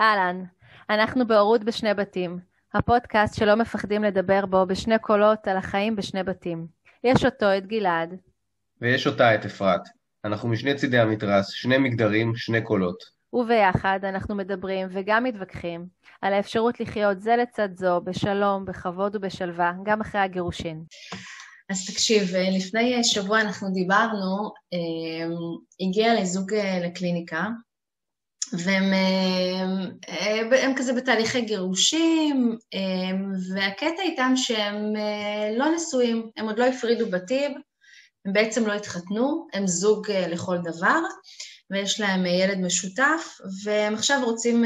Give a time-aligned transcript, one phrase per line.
[0.00, 0.44] אהלן,
[0.90, 2.38] אנחנו בהורות בשני בתים,
[2.74, 6.66] הפודקאסט שלא מפחדים לדבר בו בשני קולות על החיים בשני בתים.
[7.04, 8.16] יש אותו, את גלעד.
[8.80, 9.80] ויש אותה, את אפרת.
[10.24, 13.18] אנחנו משני צידי המתרס, שני מגדרים, שני קולות.
[13.32, 15.86] וביחד אנחנו מדברים וגם מתווכחים
[16.22, 20.82] על האפשרות לחיות זה לצד זו, בשלום, בכבוד ובשלווה, גם אחרי הגירושין.
[21.70, 22.22] אז תקשיב,
[22.56, 25.36] לפני שבוע אנחנו דיברנו, אה,
[25.80, 27.48] הגיע לזוג אה, לקליניקה,
[28.52, 34.92] והם הם, אה, הם כזה בתהליכי גירושים, הם, והקטע איתם שהם
[35.56, 37.54] לא נשואים, הם עוד לא הפרידו בתים,
[38.26, 41.00] הם בעצם לא התחתנו, הם זוג לכל דבר,
[41.70, 44.64] ויש להם ילד משותף, והם עכשיו רוצים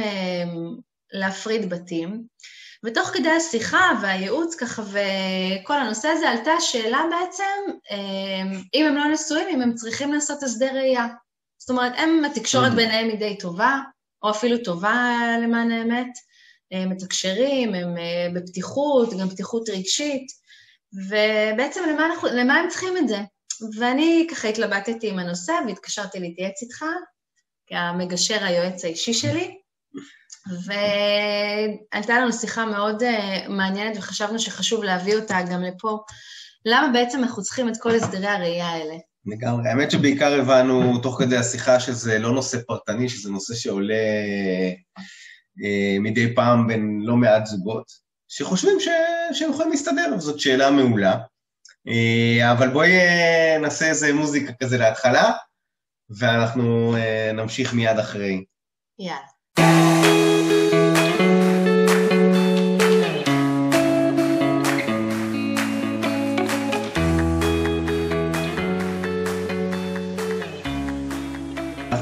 [1.12, 2.24] להפריד בתים.
[2.84, 7.72] ותוך כדי השיחה והייעוץ ככה וכל הנושא הזה עלתה השאלה בעצם,
[8.74, 11.06] אם הם לא נשואים, אם הם צריכים לעשות הסדר ראייה.
[11.62, 12.76] זאת אומרת, הם, התקשורת mm.
[12.76, 13.78] ביניהם היא די טובה,
[14.22, 16.08] או אפילו טובה למען האמת,
[16.72, 20.26] הם מתקשרים, הם אה, בפתיחות, גם פתיחות רגשית,
[21.08, 23.18] ובעצם למה, אנחנו, למה הם צריכים את זה?
[23.78, 26.84] ואני ככה התלבטתי עם הנושא והתקשרתי להתייעץ איתך,
[27.66, 29.58] כמגשר היועץ האישי שלי,
[30.64, 35.98] והייתה לנו שיחה מאוד uh, מעניינת וחשבנו שחשוב להביא אותה גם לפה.
[36.66, 38.94] למה בעצם אנחנו צריכים את כל הסדרי הראייה האלה?
[39.26, 39.68] לגמרי.
[39.68, 43.94] האמת שבעיקר הבנו תוך כדי השיחה שזה לא נושא פרטני, שזה נושא שעולה
[45.64, 47.84] אה, מדי פעם בין לא מעט זוגות,
[48.28, 48.88] שחושבים ש...
[49.32, 51.18] שהם יכולים להסתדר, וזאת שאלה מעולה.
[51.88, 55.32] אה, אבל בואי אה, נעשה איזה מוזיקה כזה להתחלה,
[56.18, 58.44] ואנחנו אה, נמשיך מיד אחרי.
[58.98, 59.91] יאללה.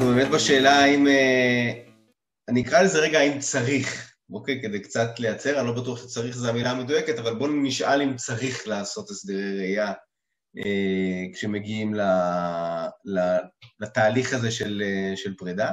[0.01, 1.73] באמת בשאלה האם, אה,
[2.49, 4.63] אני אקרא לזה רגע האם צריך, אוקיי?
[4.63, 8.69] כדי קצת לייצר, אני לא בטוח שצריך זו המילה המדויקת, אבל בואו נשאל אם צריך
[8.69, 9.93] לעשות הסדרי ראייה
[10.59, 11.95] אה, כשמגיעים
[13.81, 15.73] לתהליך הזה של, אה, של פרידה.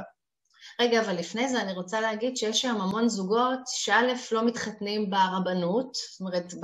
[0.80, 5.94] רגע, אבל לפני זה אני רוצה להגיד שיש שם המון זוגות שא' לא מתחתנים ברבנות,
[5.94, 6.54] זאת אומרת,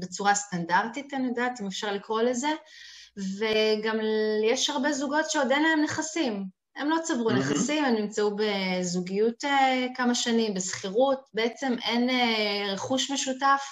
[0.00, 2.48] בצורה סטנדרטית, אני יודעת, אם אפשר לקרוא לזה,
[3.16, 3.96] וגם
[4.52, 6.59] יש הרבה זוגות שעוד אין להם נכסים.
[6.76, 13.10] הם לא צברו נכסים, הם נמצאו בזוגיות אה, כמה שנים, בשכירות, בעצם אין אה, רכוש
[13.10, 13.62] משותף.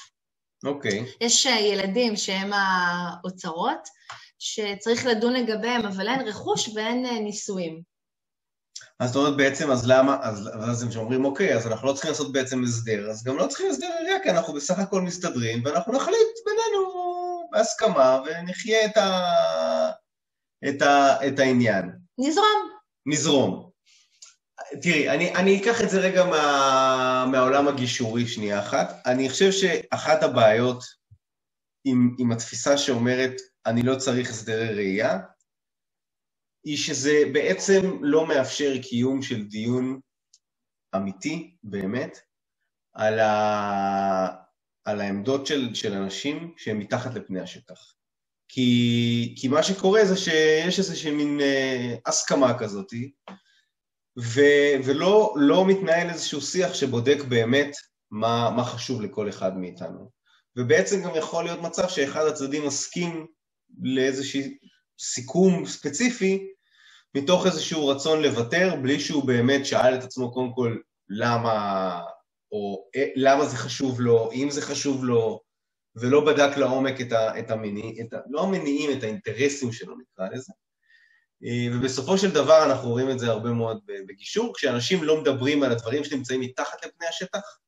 [0.65, 1.01] אוקיי.
[1.01, 1.05] Okay.
[1.21, 3.89] יש אה, ילדים שהם האוצרות,
[4.39, 7.83] שצריך לדון לגביהם, אבל אין רכוש ואין נישואים.
[9.01, 12.11] אז זאת אומרת בעצם, אז למה, אז, אז הם שאומרים, אוקיי, אז אנחנו לא צריכים
[12.11, 15.93] לעשות בעצם הסדר, אז גם לא צריכים הסדר עירייה, כי אנחנו בסך הכל מסתדרים, ואנחנו
[15.93, 16.93] נחליט בינינו
[17.53, 19.31] בהסכמה, ונחיה את, ה,
[20.69, 21.91] את, ה, את העניין.
[22.19, 22.78] נזרום.
[23.07, 23.71] נזרום.
[24.83, 29.03] תראי, אני, אני אקח את זה רגע מה, מהעולם הגישורי שנייה אחת.
[29.07, 30.85] אני חושב שאחת הבעיות
[31.85, 33.35] עם, עם התפיסה שאומרת,
[33.67, 35.19] אני לא צריך הסדרי ראייה,
[36.65, 40.01] היא שזה בעצם לא מאפשר קיום של דיון
[40.97, 42.19] אמיתי, באמת,
[42.93, 44.29] על, ה,
[44.85, 47.98] על העמדות של, של אנשים שהם מתחת לפני השטח.
[48.49, 52.93] כי, כי מה שקורה זה שיש איזושהי מין אה, הסכמה כזאת,
[54.19, 54.41] ו,
[54.85, 57.77] ולא לא מתנהל איזשהו שיח שבודק באמת
[58.11, 60.11] מה, מה חשוב לכל אחד מאיתנו.
[60.57, 63.27] ובעצם גם יכול להיות מצב שאחד הצדדים מסכים
[63.83, 64.43] לאיזשהו
[65.01, 66.49] סיכום ספציפי,
[67.15, 70.77] מתוך איזשהו רצון לוותר, בלי שהוא באמת שאל את עצמו קודם כל
[71.09, 72.01] למה,
[72.53, 75.41] או אה, למה זה חשוב לו, אם זה חשוב לו,
[75.97, 80.29] ולא בדק לעומק את, ה, את המניע, את ה, לא המניעים, את האינטרסים שלו נקרא
[80.33, 80.53] לזה.
[81.45, 85.73] אה, ובסופו של דבר אנחנו רואים את זה הרבה מאוד בגישור, כשאנשים לא מדברים על
[85.73, 87.59] הדברים שנמצאים מתחת לפני השטח,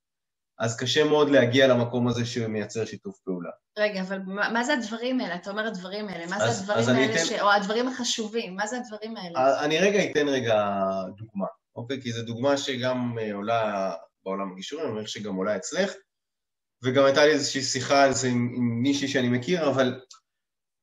[0.59, 3.50] אז קשה מאוד להגיע למקום הזה שמייצר שיתוף פעולה.
[3.78, 5.34] רגע, אבל מה, מה זה הדברים האלה?
[5.34, 7.25] אתה אומר הדברים האלה, מה אז, זה הדברים האלה, אתן...
[7.25, 7.32] ש...
[7.32, 9.64] או הדברים החשובים, מה זה הדברים האלה?
[9.64, 10.64] אני רגע אתן רגע
[11.16, 12.03] דוגמה, אוקיי?
[12.03, 13.92] כי זו דוגמה שגם אה, עולה
[14.24, 15.92] בעולם הגישורים, אני אומר שגם עולה אצלך.
[16.82, 20.00] וגם הייתה לי איזושהי שיחה על זה עם, עם מישהי שאני מכיר, אבל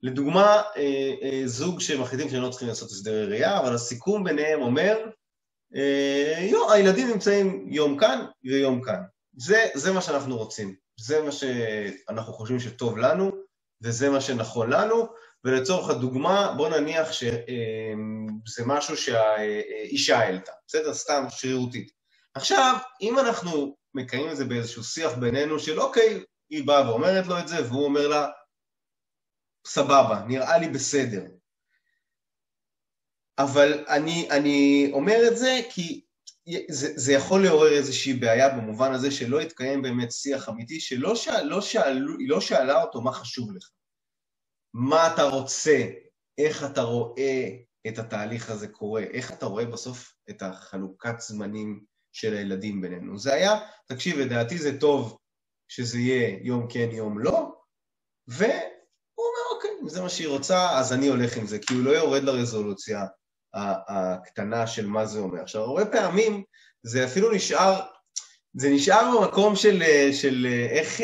[0.01, 4.97] לדוגמה, אה, אה, זוג שמחליטים שהם לא צריכים לעשות הסדרי ראייה, אבל הסיכום ביניהם אומר,
[5.75, 9.01] אה, יו, הילדים נמצאים יום כאן ויום כאן.
[9.38, 13.31] זה, זה מה שאנחנו רוצים, זה מה שאנחנו חושבים שטוב לנו,
[13.81, 15.07] וזה מה שנכון לנו,
[15.43, 17.38] ולצורך הדוגמה, בוא נניח שזה
[18.59, 20.93] אה, משהו שהאישה העלתה, בסדר?
[20.93, 21.91] סתם שרירותית.
[22.33, 27.39] עכשיו, אם אנחנו מקיימים את זה באיזשהו שיח בינינו של אוקיי, היא באה ואומרת לו
[27.39, 28.27] את זה, והוא אומר לה,
[29.67, 31.23] סבבה, נראה לי בסדר.
[33.38, 36.05] אבל אני, אני אומר את זה כי
[36.69, 41.43] זה, זה יכול לעורר איזושהי בעיה במובן הזה שלא יתקיים באמת שיח אמיתי, שלא שאל,
[41.43, 43.69] לא שאל, לא שאלה אותו מה חשוב לך.
[44.73, 45.85] מה אתה רוצה,
[46.38, 47.50] איך אתה רואה
[47.88, 51.83] את התהליך הזה קורה, איך אתה רואה בסוף את החלוקת זמנים
[52.17, 53.19] של הילדים בינינו.
[53.19, 55.17] זה היה, תקשיב, לדעתי זה טוב
[55.67, 57.51] שזה יהיה יום כן, יום לא,
[58.27, 58.47] והוא
[59.17, 61.91] אומר, אוקיי, אם זה מה שהיא רוצה, אז אני הולך עם זה, כי הוא לא
[61.91, 63.05] יורד לרזולוציה
[63.87, 65.41] הקטנה של מה זה אומר.
[65.41, 66.43] עכשיו, הרבה פעמים
[66.83, 67.81] זה אפילו נשאר,
[68.53, 71.01] זה נשאר במקום של, של איך,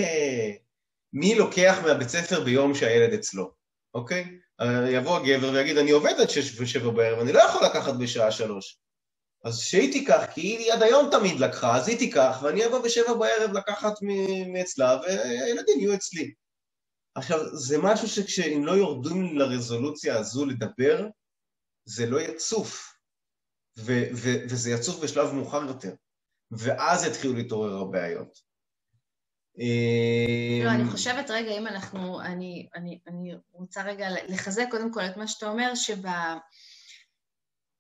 [1.14, 3.52] מי לוקח מהבית ספר ביום שהילד אצלו,
[3.94, 4.40] אוקיי?
[4.90, 8.83] יבוא הגבר ויגיד, אני עובד עד שש ושבע בערב, אני לא יכול לקחת בשעה שלוש.
[9.44, 13.14] אז שהיא תיקח, כי היא עד היום תמיד לקחה, אז היא תיקח, ואני אבוא בשבע
[13.14, 13.94] בערב לקחת
[14.54, 16.34] מאצלה, והילדים יהיו אצלי.
[17.16, 21.08] עכשיו, זה משהו שכשאם לא יורדים לרזולוציה הזו לדבר,
[21.86, 22.98] זה לא יצוף,
[23.78, 25.94] ו- ו- וזה יצוף בשלב מאוחר יותר,
[26.52, 28.40] ואז יתחילו להתעורר הבעיות.
[30.64, 35.18] לא, אני חושבת, רגע, אם אנחנו, אני, אני, אני רוצה רגע לחזק קודם כל את
[35.18, 35.76] מה שאתה אומר,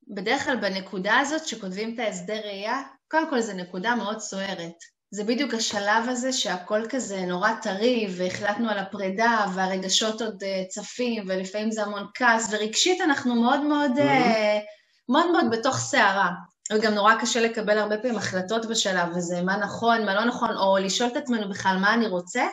[0.10, 4.94] שבדרך כלל בנקודה הזאת שכותבים את ההסדר ראייה, קודם כל זו נקודה מאוד סוערת.
[5.12, 11.24] זה בדיוק השלב הזה שהכל כזה נורא טרי, והחלטנו על הפרידה, והרגשות עוד אה, צפים,
[11.28, 15.10] ולפעמים זה המון כעס, ורגשית אנחנו מאוד מאוד, mm-hmm.
[15.10, 16.30] מאוד מאוד בתוך סערה.
[16.74, 20.78] וגם נורא קשה לקבל הרבה פעמים החלטות בשלב הזה, מה נכון, מה לא נכון, או
[20.78, 22.44] לשאול את עצמנו בכלל מה אני רוצה.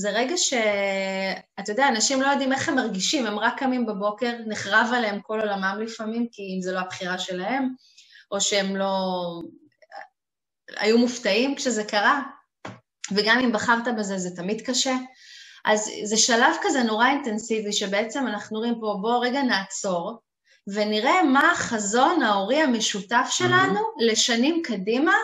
[0.00, 4.90] זה רגע שאתה יודע, אנשים לא יודעים איך הם מרגישים, הם רק קמים בבוקר, נחרב
[4.94, 7.68] עליהם כל עולמם לפעמים, כי אם זו לא הבחירה שלהם,
[8.30, 8.92] או שהם לא...
[10.76, 12.22] היו מופתעים כשזה קרה,
[13.12, 14.94] וגם אם בחרת בזה, זה תמיד קשה.
[15.64, 20.18] אז זה שלב כזה נורא אינטנסיבי, שבעצם אנחנו רואים פה, בואו רגע נעצור,
[20.74, 24.04] ונראה מה החזון ההורי המשותף שלנו mm-hmm.
[24.04, 25.14] לשנים קדימה,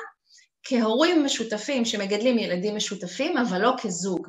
[0.66, 4.28] כהורים משותפים שמגדלים ילדים משותפים, אבל לא כזוג.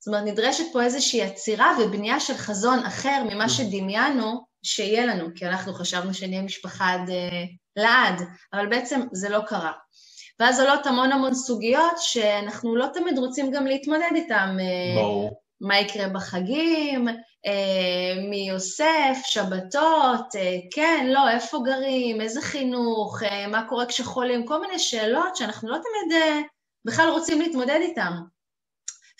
[0.00, 5.46] זאת אומרת, נדרשת פה איזושהי עצירה ובנייה של חזון אחר ממה שדמיינו שיהיה לנו, כי
[5.46, 7.44] אנחנו חשבנו שנהיה משפחה עד אה,
[7.76, 8.22] לעד,
[8.52, 9.72] אבל בעצם זה לא קרה.
[10.40, 14.56] ואז עולות המון המון סוגיות שאנחנו לא תמיד רוצים גם להתמודד איתן.
[14.60, 15.40] אה, ברור.
[15.60, 17.08] מה יקרה בחגים,
[17.46, 24.46] אה, מי אוסף, שבתות, אה, כן, לא, איפה גרים, איזה חינוך, אה, מה קורה כשחולים,
[24.46, 26.22] כל מיני שאלות שאנחנו לא תמיד
[26.84, 28.12] בכלל רוצים להתמודד איתן.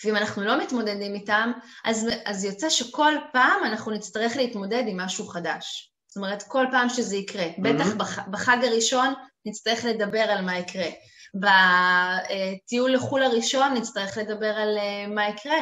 [0.03, 1.51] ואם אנחנו לא מתמודדים איתן,
[1.85, 5.91] אז, אז יוצא שכל פעם אנחנו נצטרך להתמודד עם משהו חדש.
[6.07, 7.45] זאת אומרת, כל פעם שזה יקרה.
[7.45, 7.61] Mm-hmm.
[7.61, 9.13] בטח בח, בחג הראשון
[9.45, 10.87] נצטרך לדבר על מה יקרה.
[11.35, 14.77] בטיול לחו"ל הראשון נצטרך לדבר על
[15.07, 15.59] מה יקרה.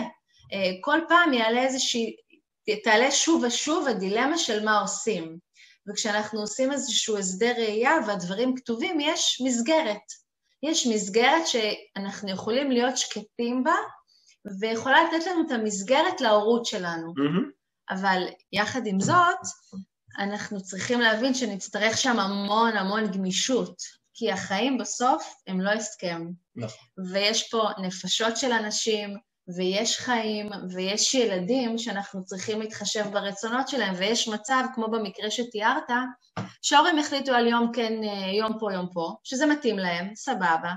[0.81, 2.15] כל פעם יעלה איזושהי
[2.83, 5.37] תעלה שוב ושוב הדילמה של מה עושים.
[5.87, 10.01] וכשאנחנו עושים איזשהו הסדר ראייה והדברים כתובים, יש מסגרת.
[10.63, 13.75] יש מסגרת שאנחנו יכולים להיות שקטים בה,
[14.59, 17.13] ויכולה לתת לנו את המסגרת להורות שלנו.
[17.13, 17.51] Mm-hmm.
[17.89, 19.39] אבל יחד עם זאת,
[20.19, 23.75] אנחנו צריכים להבין שנצטרך שם המון המון גמישות,
[24.13, 26.27] כי החיים בסוף הם לא הסכם.
[26.55, 26.77] נכון.
[27.13, 29.17] ויש פה נפשות של אנשים,
[29.55, 35.89] ויש חיים, ויש ילדים שאנחנו צריכים להתחשב ברצונות שלהם, ויש מצב, כמו במקרה שתיארת,
[36.61, 37.93] שההורים החליטו על יום כן,
[38.39, 40.73] יום פה, יום פה, שזה מתאים להם, סבבה,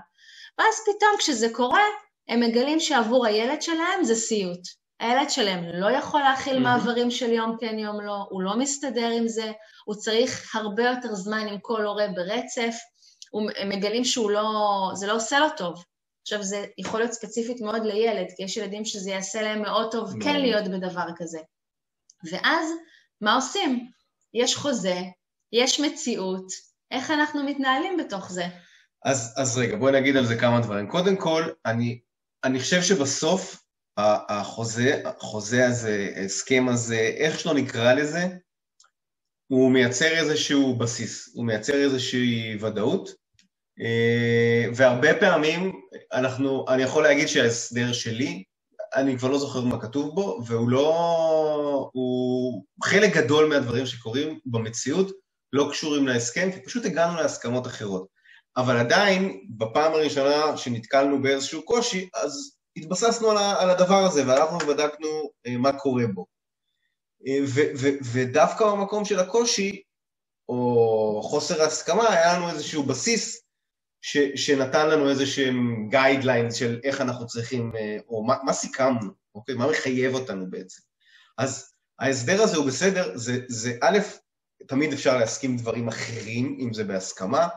[0.58, 1.82] ואז פתאום כשזה קורה,
[2.28, 4.60] הם מגלים שעבור הילד שלהם זה סיוט.
[5.00, 6.58] הילד שלהם לא יכול להכיל.
[6.58, 9.52] מעברים של יום כן, יום לא, הוא לא מסתדר עם זה,
[9.84, 12.74] הוא צריך הרבה יותר זמן עם כל הורה ברצף,
[13.58, 14.50] הם מגלים שהוא לא,
[14.94, 15.84] זה לא עושה לו טוב.
[16.22, 20.22] עכשיו, זה יכול להיות ספציפית מאוד לילד, כי יש ילדים שזה יעשה להם מאוד טוב.
[20.22, 21.38] כן להיות בדבר כזה.
[22.30, 22.70] ואז,
[23.20, 23.90] מה עושים?
[24.34, 25.00] יש חוזה,
[25.52, 26.46] יש מציאות,
[26.90, 28.44] איך אנחנו מתנהלים בתוך זה?
[29.04, 30.88] אז, אז רגע, בואי נגיד על זה כמה דברים.
[30.88, 32.00] קודם כל, אני,
[32.44, 33.62] אני חושב שבסוף
[33.98, 38.26] החוזה, החוזה הזה, ההסכם הזה, איך שלא נקרא לזה,
[39.46, 43.10] הוא מייצר איזשהו בסיס, הוא מייצר איזושהי ודאות,
[43.80, 45.80] אה, והרבה פעמים
[46.12, 48.44] אנחנו, אני יכול להגיד שההסדר שלי,
[48.94, 51.90] אני כבר לא זוכר מה כתוב בו, והוא לא...
[51.92, 52.64] הוא...
[52.84, 55.10] חלק גדול מהדברים שקורים במציאות
[55.52, 58.17] לא קשורים להסכם, כי פשוט הגענו להסכמות אחרות.
[58.58, 65.56] אבל עדיין, בפעם הראשונה שנתקלנו באיזשהו קושי, אז התבססנו על הדבר הזה, והלכנו ובדקנו אה,
[65.56, 66.26] מה קורה בו.
[67.26, 69.82] אה, ו- ו- ודווקא במקום של הקושי,
[70.48, 73.42] או חוסר ההסכמה, היה לנו איזשהו בסיס
[74.02, 79.10] ש, שנתן לנו איזה שהם guidelines של איך אנחנו צריכים, אה, או מה, מה סיכמנו,
[79.34, 79.54] אוקיי?
[79.54, 80.82] מה מחייב אותנו בעצם.
[81.38, 83.98] אז ההסדר הזה הוא בסדר, זה, זה א',
[84.68, 87.48] תמיד אפשר להסכים דברים אחרים, אם זה בהסכמה,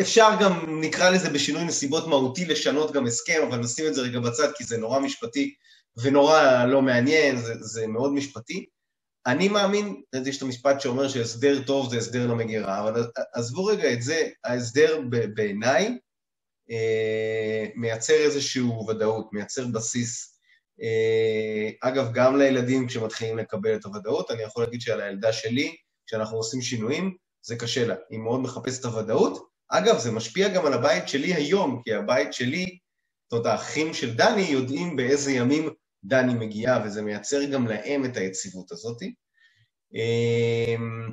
[0.00, 4.20] אפשר גם, נקרא לזה בשינוי נסיבות מהותי, לשנות גם הסכם, אבל נשים את זה רגע
[4.20, 5.54] בצד, כי זה נורא משפטי
[5.96, 8.66] ונורא לא מעניין, זה, זה מאוד משפטי.
[9.26, 14.02] אני מאמין, יש את המשפט שאומר שהסדר טוב זה הסדר למגירה, אבל עזבו רגע את
[14.02, 15.00] זה, ההסדר
[15.34, 15.98] בעיניי
[16.70, 20.38] אה, מייצר איזושהי ודאות, מייצר בסיס.
[20.82, 25.76] אה, אגב, גם לילדים כשמתחילים לקבל את הוודאות, אני יכול להגיד שעל הילדה שלי,
[26.06, 29.48] כשאנחנו עושים שינויים, זה קשה לה, היא מאוד מחפשת את הוודאות.
[29.68, 32.78] אגב, זה משפיע גם על הבית שלי היום, כי הבית שלי,
[33.24, 35.70] זאת אומרת, האחים של דני יודעים באיזה ימים
[36.04, 39.02] דני מגיעה, וזה מייצר גם להם את היציבות הזאת.
[39.94, 41.10] אמ,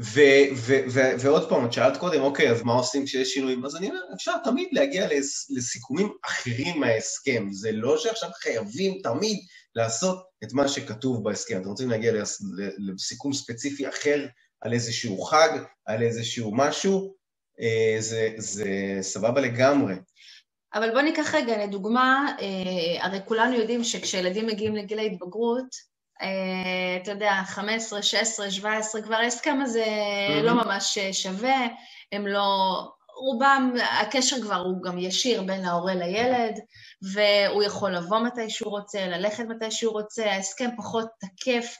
[0.00, 3.64] ו- ו- ו- ועוד פעם, את שאלת קודם, אוקיי, אז מה עושים כשיש שינויים?
[3.64, 7.48] אז אני אומר, אפשר תמיד להגיע לס- לסיכומים אחרים מההסכם.
[7.50, 9.38] זה לא שעכשיו חייבים תמיד
[9.74, 11.60] לעשות את מה שכתוב בהסכם.
[11.60, 12.42] אתם רוצים להגיע לס-
[12.78, 14.26] לסיכום ספציפי אחר
[14.60, 17.14] על איזשהו חג, על איזשהו משהו,
[17.60, 19.94] אה, זה, זה סבבה לגמרי.
[20.74, 25.90] אבל בוא ניקח רגע לדוגמה, אה, הרי כולנו יודעים שכשילדים מגיעים לגיל ההתבגרות,
[26.22, 30.42] אה, אתה יודע, 15, 16, 17, כבר ההסכם הזה mm-hmm.
[30.42, 31.66] לא ממש שווה,
[32.12, 32.80] הם לא...
[33.20, 36.58] רובם, הקשר כבר הוא גם ישיר בין ההורה לילד,
[37.14, 41.76] והוא יכול לבוא מתי שהוא רוצה, ללכת מתי שהוא רוצה, ההסכם פחות תקף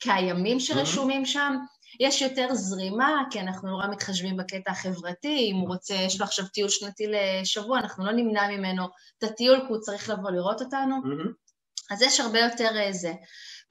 [0.00, 1.56] כימים שרשומים שם.
[2.00, 6.44] יש יותר זרימה, כי אנחנו נורא מתחשבים בקטע החברתי, אם הוא רוצה, יש לו עכשיו
[6.46, 8.84] טיול שנתי לשבוע, אנחנו לא נמנע ממנו
[9.18, 10.96] את הטיול, כי הוא צריך לבוא לראות אותנו.
[10.96, 11.48] Mm-hmm.
[11.90, 13.12] אז יש הרבה יותר אה, זה.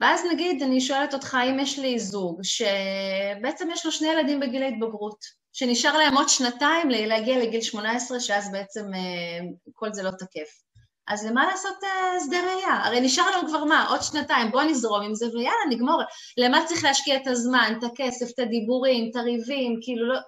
[0.02, 4.64] ואז נגיד, אני שואלת אותך, אם יש לי זוג שבעצם יש לו שני ילדים בגיל
[4.64, 5.26] ההתבגרות,
[5.58, 9.40] שנשאר להם עוד שנתיים להגיע לגיל 18, שאז בעצם אה,
[9.74, 10.62] כל זה לא תקף.
[11.08, 12.82] אז למה לעשות אה, הסדר ראייה?
[12.84, 13.88] הרי נשאר לנו כבר מה?
[13.90, 16.02] עוד שנתיים, בוא נזרום עם זה ויאללה, נגמור.
[16.38, 20.20] למה צריך להשקיע את הזמן, את הכסף, את הדיבורים, את הריבים, כאילו לא...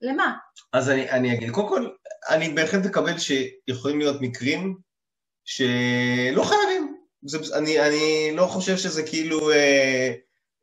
[0.00, 0.32] למה?
[0.72, 1.88] אז אני, אני אגיד, קודם כל,
[2.28, 4.76] אני בהחלט מקבל שיכולים להיות מקרים
[5.44, 6.96] שלא חייבים.
[7.22, 10.12] זה, אני, אני לא חושב שזה כאילו, אה,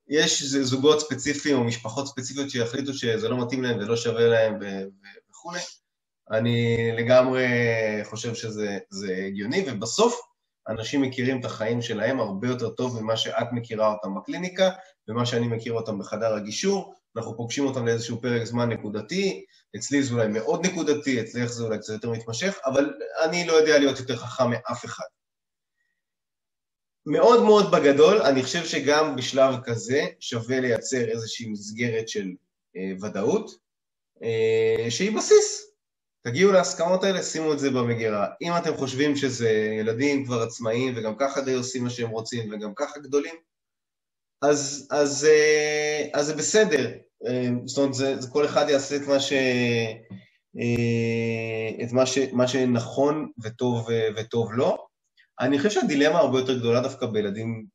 [0.07, 4.59] יש זוגות ספציפיים או משפחות ספציפיות שיחליטו שזה לא מתאים להם ולא שווה להם
[5.29, 5.59] וכולי.
[6.31, 7.45] אני לגמרי
[8.03, 8.77] חושב שזה
[9.27, 10.19] הגיוני, ובסוף
[10.69, 14.69] אנשים מכירים את החיים שלהם הרבה יותר טוב ממה שאת מכירה אותם בקליניקה,
[15.07, 16.93] ומה שאני מכיר אותם בחדר הגישור.
[17.17, 19.45] אנחנו פוגשים אותם לאיזשהו פרק זמן נקודתי,
[19.75, 22.93] אצלי זה אולי מאוד נקודתי, אצלך זה אולי קצת יותר מתמשך, אבל
[23.23, 25.03] אני לא יודע להיות יותר חכם מאף אחד.
[27.05, 32.27] מאוד מאוד בגדול, אני חושב שגם בשלב כזה שווה לייצר איזושהי מסגרת של
[32.77, 33.51] אה, ודאות,
[34.23, 35.73] אה, שהיא בסיס.
[36.23, 38.27] תגיעו להסכמות האלה, שימו את זה במגירה.
[38.41, 42.73] אם אתם חושבים שזה ילדים כבר עצמאיים וגם ככה די עושים מה שהם רוצים וגם
[42.75, 43.35] ככה גדולים,
[44.41, 46.91] אז, אז, אה, אז זה בסדר.
[47.27, 49.33] אה, זאת אומרת, זה, זה כל אחד יעשה את מה, ש,
[50.59, 54.92] אה, את מה, ש, מה שנכון וטוב, וטוב לו.
[55.39, 57.65] אני חושב שהדילמה הרבה יותר גדולה דווקא בילדים,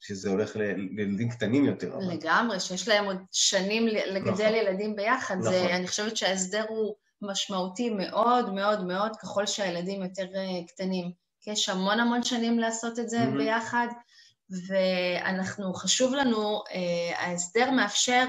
[0.00, 1.96] שזה הולך לילדים קטנים יותר.
[1.98, 4.54] לגמרי, שיש להם עוד שנים לגדל נכון.
[4.54, 5.36] ילדים ביחד.
[5.38, 5.52] נכון.
[5.52, 10.26] זה, אני חושבת שההסדר הוא משמעותי מאוד מאוד מאוד ככל שהילדים יותר
[10.68, 11.10] קטנים.
[11.40, 13.38] כי יש המון המון שנים לעשות את זה mm-hmm.
[13.38, 13.86] ביחד,
[14.68, 16.62] ואנחנו, חשוב לנו,
[17.16, 18.26] ההסדר מאפשר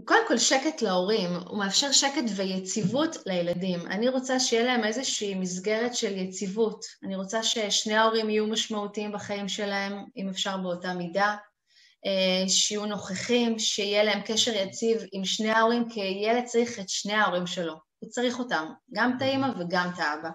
[0.00, 3.80] הוא קודם כל שקט להורים, הוא מאפשר שקט ויציבות לילדים.
[3.86, 6.84] אני רוצה שיהיה להם איזושהי מסגרת של יציבות.
[7.04, 11.36] אני רוצה ששני ההורים יהיו משמעותיים בחיים שלהם, אם אפשר באותה מידה,
[12.06, 17.14] אה, שיהיו נוכחים, שיהיה להם קשר יציב עם שני ההורים, כי ילד צריך את שני
[17.14, 17.74] ההורים שלו.
[17.98, 20.30] הוא צריך אותם, גם את האימא וגם את האבא.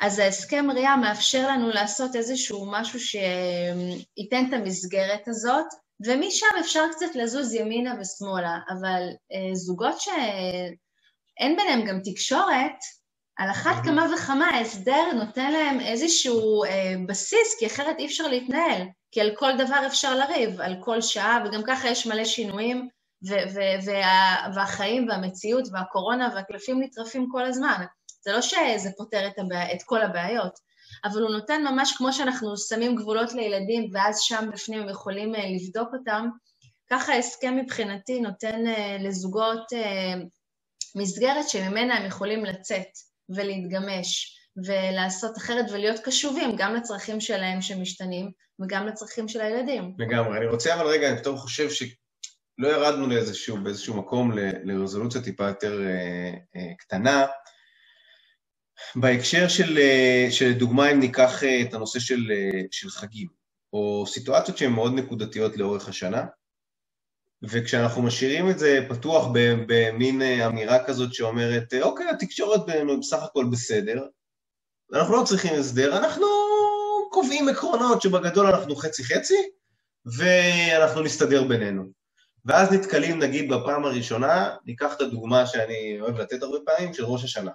[0.00, 5.66] אז ההסכם ראייה מאפשר לנו לעשות איזשהו משהו שייתן את המסגרת הזאת,
[6.06, 9.02] ומשם אפשר קצת לזוז ימינה ושמאלה, אבל
[9.32, 12.78] אה, זוגות שאין ביניהם גם תקשורת,
[13.38, 18.82] על אחת כמה וכמה ההסדר נותן להם איזשהו אה, בסיס, כי אחרת אי אפשר להתנהל,
[19.12, 22.88] כי על כל דבר אפשר לריב, על כל שעה, וגם ככה יש מלא שינויים,
[23.28, 27.84] וה- והחיים והמציאות והקורונה והקלפים נטרפים כל הזמן.
[28.24, 29.72] זה לא שזה פותר את, הבע...
[29.74, 30.58] את כל הבעיות,
[31.04, 35.44] אבל הוא נותן ממש כמו שאנחנו שמים גבולות לילדים ואז שם בפנים הם יכולים אה,
[35.54, 36.28] לבדוק אותם,
[36.90, 40.14] ככה ההסכם מבחינתי נותן אה, לזוגות אה,
[40.96, 42.88] מסגרת שממנה הם יכולים לצאת
[43.28, 49.94] ולהתגמש ולעשות אחרת ולהיות קשובים גם לצרכים שלהם שמשתנים וגם לצרכים של הילדים.
[49.98, 50.38] לגמרי.
[50.38, 54.32] אני רוצה אבל רגע, אני פתאום חושב שלא ירדנו לאיזשהו, באיזשהו מקום
[54.64, 57.26] לרזולוציה טיפה יותר אה, אה, קטנה,
[58.96, 63.28] בהקשר של, אה, של דוגמה, אם ניקח אה, את הנושא של, אה, של חגים,
[63.72, 66.24] או סיטואציות שהן מאוד נקודתיות לאורך השנה,
[67.42, 69.26] וכשאנחנו משאירים את זה פתוח
[69.66, 72.60] במין אמירה כזאת שאומרת, אוקיי, התקשורת
[73.00, 74.06] בסך הכל בסדר,
[74.92, 76.26] אנחנו לא צריכים הסדר, אנחנו
[77.10, 79.48] קובעים עקרונות שבגדול אנחנו חצי-חצי,
[80.16, 81.84] ואנחנו נסתדר בינינו.
[82.44, 87.24] ואז נתקלים, נגיד, בפעם הראשונה, ניקח את הדוגמה שאני אוהב לתת הרבה פעמים, של ראש
[87.24, 87.50] השנה,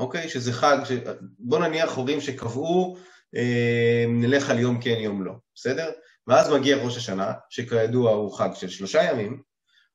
[0.00, 0.28] אוקיי?
[0.28, 0.92] שזה חג, ש...
[1.38, 2.96] בוא נניח הורים שקבעו,
[3.36, 5.90] אה, נלך על יום כן, יום לא, בסדר?
[6.26, 9.42] ואז מגיע ראש השנה, שכידוע הוא חג של שלושה ימים,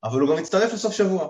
[0.03, 1.27] אבל הוא גם מצטרף לסוף שבוע.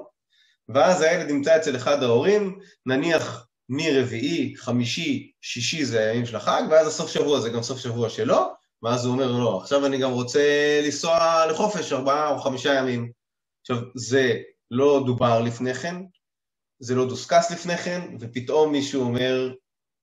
[0.70, 6.88] ואז הילד נמצא אצל אחד ההורים, נניח מרביעי, חמישי, שישי זה הימים של החג, ואז
[6.88, 8.53] הסוף שבוע זה גם סוף שבוע שלו,
[8.84, 13.12] ואז הוא אומר, לא, עכשיו אני גם רוצה לנסוע לחופש ארבעה או חמישה ימים.
[13.62, 14.34] עכשיו, זה
[14.72, 15.96] לא דובר לפני כן,
[16.79, 19.53] זה לא דוסקס לפני כן, ופתאום מישהו אומר,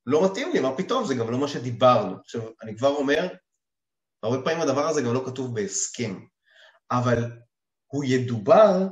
[0.07, 2.17] לא מתאים לי, מה פתאום, זה גם לא מה שדיברנו.
[2.21, 3.29] עכשיו, אני כבר אומר,
[4.23, 6.21] הרבה פעמים הדבר הזה גם לא כתוב בהסכם,
[6.91, 7.31] אבל
[7.87, 8.89] הוא ידובר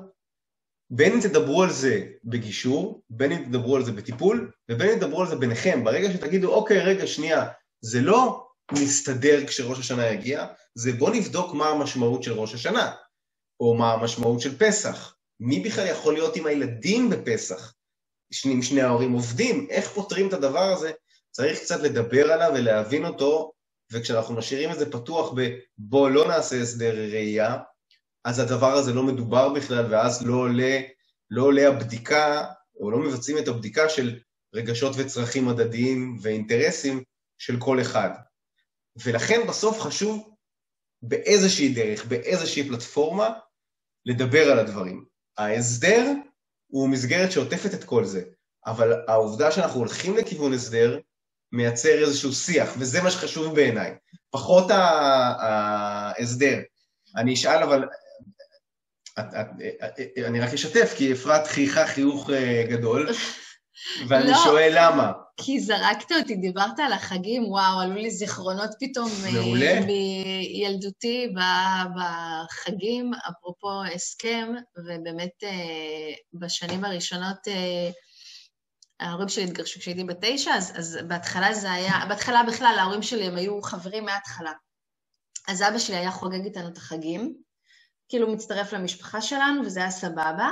[0.91, 5.21] בין אם תדברו על זה בגישור, בין אם תדברו על זה בטיפול, ובין אם תדברו
[5.21, 5.85] על זה ביניכם.
[5.85, 7.49] ברגע שתגידו, אוקיי, רגע, שנייה,
[7.81, 12.95] זה לא נסתדר כשראש השנה יגיע, זה בוא נבדוק מה המשמעות של ראש השנה,
[13.61, 15.17] או מה המשמעות של פסח.
[15.41, 17.75] מי בכלל יכול להיות עם הילדים בפסח?
[18.47, 20.93] אם שני ההורים עובדים, איך פותרים את הדבר הזה?
[21.31, 23.53] צריך קצת לדבר עליו ולהבין אותו,
[23.93, 27.59] וכשאנחנו משאירים את זה פתוח בבוא לא נעשה הסדר ראייה,
[28.25, 30.81] אז הדבר הזה לא מדובר בכלל, ואז לא עולה,
[31.31, 32.45] לא עולה הבדיקה,
[32.81, 34.19] או לא מבצעים את הבדיקה של
[34.55, 37.03] רגשות וצרכים הדדיים ואינטרסים
[37.39, 38.11] של כל אחד.
[39.05, 40.35] ולכן בסוף חשוב
[41.03, 43.31] באיזושהי דרך, באיזושהי פלטפורמה,
[44.07, 45.10] לדבר על הדברים.
[45.41, 46.13] ההסדר
[46.67, 48.23] הוא מסגרת שעוטפת את כל זה,
[48.67, 50.99] אבל העובדה שאנחנו הולכים לכיוון הסדר
[51.53, 53.95] מייצר איזשהו שיח, וזה מה שחשוב בעיניי.
[54.31, 54.71] פחות
[55.41, 56.59] ההסדר.
[57.17, 57.85] אני אשאל, אבל
[59.19, 59.47] את, את,
[59.85, 63.09] את, אני רק אשתף, כי אפרת חייכה חיוך אה, גדול,
[64.09, 65.13] ואני לא, שואל למה.
[65.45, 69.81] כי זרקת אותי, דיברת על החגים, וואו, עלו לי זיכרונות פתאום אה, מעולה.
[69.81, 71.33] מילדותי
[71.97, 77.39] בחגים, אפרופו הסכם, ובאמת אה, בשנים הראשונות
[79.00, 83.37] ההורים שלי התגרשו כשהייתי בתשע, אז, אז בהתחלה זה היה, בהתחלה בכלל ההורים שלי הם
[83.37, 84.53] היו חברים מההתחלה.
[85.49, 87.35] אז אבא שלי היה חוגג איתנו את החגים,
[88.11, 90.51] כאילו מצטרף למשפחה שלנו, וזה היה סבבה,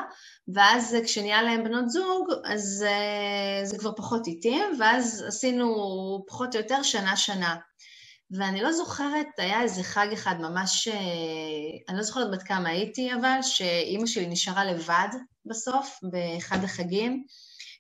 [0.55, 5.75] ואז כשנהיה להם בנות זוג, אז uh, זה כבר פחות איטי, ואז עשינו
[6.29, 7.57] פחות או יותר שנה-שנה.
[8.31, 10.93] ואני לא זוכרת, היה איזה חג אחד ממש, uh,
[11.89, 15.09] אני לא זוכרת בת כמה הייתי, אבל שאימא שלי נשארה לבד
[15.47, 17.25] בסוף, באחד החגים,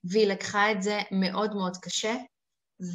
[0.04, 2.14] והיא לקחה את זה מאוד מאוד קשה,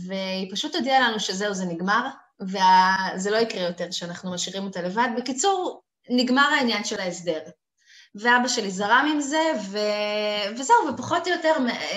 [0.07, 2.07] והיא פשוט הודיעה לנו שזהו, זה נגמר,
[2.41, 5.07] וזה לא יקרה יותר שאנחנו משאירים אותה לבד.
[5.17, 7.41] בקיצור, נגמר העניין של ההסדר.
[8.15, 9.77] ואבא שלי זרם עם זה, ו...
[10.57, 11.53] וזהו, ופחות או יותר,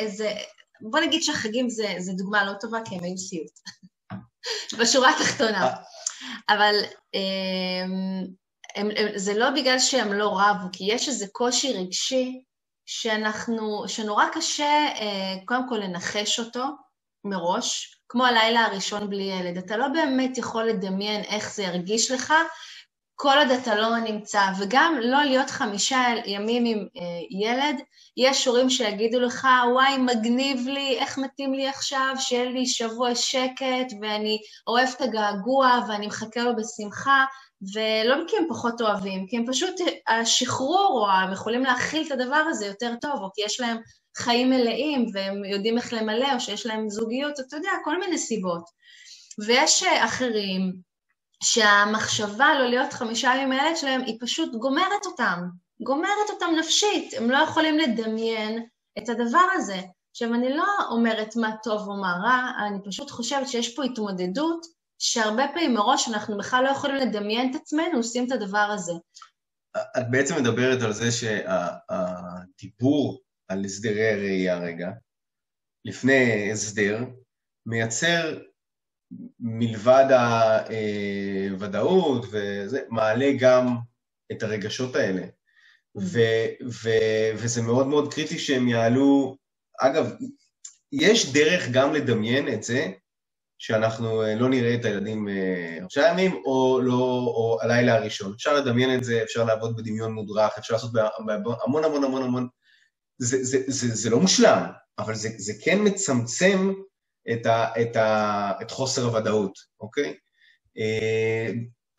[0.06, 0.32] זה...
[0.80, 3.52] בוא נגיד שהחגים זה, זה דוגמה לא טובה, כי הם היו סיוט.
[4.78, 5.70] בשורה התחתונה.
[6.48, 6.74] אבל
[7.14, 7.90] הם,
[8.76, 12.42] הם, הם, זה לא בגלל שהם לא רבו, כי יש איזה קושי רגשי
[12.86, 16.64] שאנחנו, שנורא קשה אה, קודם כל לנחש אותו
[17.24, 19.56] מראש, כמו הלילה הראשון בלי ילד.
[19.58, 22.34] אתה לא באמת יכול לדמיין איך זה ירגיש לך
[23.18, 27.80] כל עוד אתה לא נמצא, וגם לא להיות חמישה ימים עם אה, ילד,
[28.16, 33.92] יש הורים שיגידו לך, וואי, מגניב לי, איך מתאים לי עכשיו, שיהיה לי שבוע שקט,
[34.02, 37.24] ואני אוהב את הגעגוע, ואני מחכה לו בשמחה,
[37.74, 39.74] ולא כי הם פחות אוהבים, כי הם פשוט,
[40.08, 43.76] השחרור, או הם יכולים להכיל את הדבר הזה יותר טוב, או כי יש להם
[44.16, 48.62] חיים מלאים, והם יודעים איך למלא, או שיש להם זוגיות, אתה יודע, כל מיני סיבות.
[49.46, 50.85] ויש אה, אחרים,
[51.46, 55.48] שהמחשבה לא להיות חמישה ימים עם הילד שלהם, היא פשוט גומרת אותם,
[55.80, 58.66] גומרת אותם נפשית, הם לא יכולים לדמיין
[58.98, 59.80] את הדבר הזה.
[60.10, 64.66] עכשיו, אני לא אומרת מה טוב או מה רע, אני פשוט חושבת שיש פה התמודדות
[64.98, 68.92] שהרבה פעמים מראש אנחנו בכלל לא יכולים לדמיין את עצמנו עושים את הדבר הזה.
[69.76, 74.90] את בעצם מדברת על זה שהדיבור על הסדרי הראייה רגע,
[75.84, 76.98] לפני הסדר,
[77.66, 78.38] מייצר
[79.40, 80.06] מלבד
[81.50, 83.76] הוודאות וזה, מעלה גם
[84.32, 85.22] את הרגשות האלה.
[85.98, 86.18] ו,
[86.82, 86.90] ו,
[87.34, 89.36] וזה מאוד מאוד קריטי שהם יעלו,
[89.80, 90.12] אגב,
[90.92, 92.86] יש דרך גם לדמיין את זה,
[93.58, 95.28] שאנחנו לא נראה את הילדים
[95.80, 98.32] שלושה ימים, או, לא, או הלילה הראשון.
[98.32, 100.90] אפשר לדמיין את זה, אפשר לעבוד בדמיון מודרך, אפשר לעשות
[101.64, 102.48] המון המון המון המון...
[103.18, 104.66] זה, זה, זה, זה לא מושלם,
[104.98, 106.72] אבל זה, זה כן מצמצם
[107.32, 110.14] את, ה, את, ה, את חוסר הוודאות, אוקיי?
[110.78, 111.50] אה,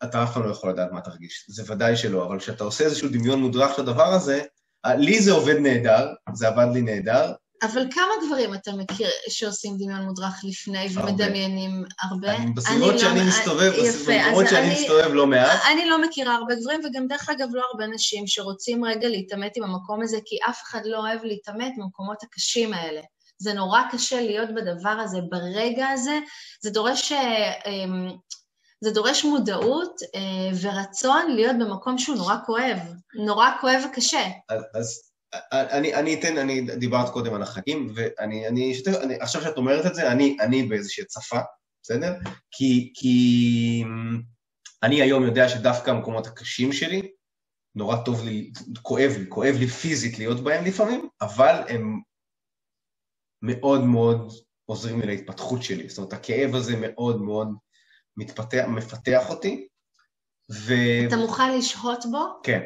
[0.04, 3.08] אתה אף פעם לא יכול לדעת מה תרגיש, זה ודאי שלא, אבל כשאתה עושה איזשהו
[3.08, 4.42] דמיון מודרך של הדבר הזה,
[4.86, 10.00] לי זה עובד נהדר, זה עבד לי נהדר, אבל כמה דברים אתה מכיר שעושים דמיון
[10.00, 12.36] מודרך לפני ומדמיינים הרבה?
[12.36, 13.72] אני בסביבות שאני לא, מסתובב,
[14.08, 15.60] במקומות שאני מסתובב לא מעט.
[15.72, 19.64] אני לא מכירה הרבה דברים, וגם דרך אגב לא הרבה נשים שרוצים רגע להתעמת עם
[19.64, 23.00] המקום הזה, כי אף אחד לא אוהב להתעמת במקומות הקשים האלה.
[23.38, 26.18] זה נורא קשה להיות בדבר הזה, ברגע הזה.
[26.62, 28.10] זה דורש, אה, אמ,
[28.80, 32.78] זה דורש מודעות אה, ורצון להיות במקום שהוא נורא כואב,
[33.14, 34.28] נורא כואב וקשה.
[34.48, 35.08] אז, אז
[35.52, 39.86] אני, אני אתן, אני דיברת קודם על החגים, ואני אני, שתף, אני, עכשיו שאת אומרת
[39.86, 41.38] את זה, אני, אני באיזושהי הצפה,
[41.82, 42.14] בסדר?
[42.50, 43.84] כי, כי
[44.82, 47.10] אני היום יודע שדווקא המקומות הקשים שלי,
[47.74, 52.00] נורא טוב לי, כואב לי, כואב לי פיזית להיות בהם לפעמים, אבל הם
[53.42, 54.32] מאוד מאוד
[54.66, 55.88] עוזרים לי להתפתחות שלי.
[55.88, 57.48] זאת אומרת, הכאב הזה מאוד מאוד
[58.16, 59.68] מתפתח, מפתח אותי.
[60.52, 60.72] ו...
[61.08, 62.24] אתה מוכן לשהות בו?
[62.42, 62.60] כן.